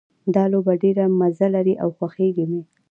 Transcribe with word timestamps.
دا 0.33 0.43
لوبه 0.51 0.73
ډېره 0.83 1.05
مزه 1.19 1.47
لري 1.55 1.75
او 1.83 1.89
خوښیږي 1.97 2.45
مې 2.51 2.61